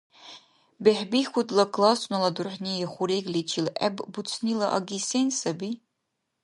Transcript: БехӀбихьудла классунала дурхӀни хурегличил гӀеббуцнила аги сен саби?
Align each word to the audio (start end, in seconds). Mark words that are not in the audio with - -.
БехӀбихьудла 0.83 1.65
классунала 1.75 2.29
дурхӀни 2.35 2.75
хурегличил 2.91 3.67
гӀеббуцнила 3.77 4.67
аги 4.77 4.99
сен 5.07 5.27
саби? 5.39 5.71